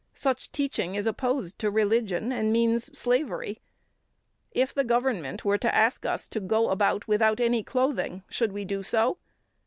[0.15, 3.59] Such teaching is opposed to religion and means slavery.
[4.49, 8.65] If the government were to ask us to go about without any clothing, should we
[8.65, 9.19] do so?